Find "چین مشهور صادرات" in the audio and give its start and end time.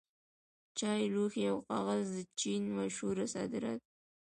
2.39-3.79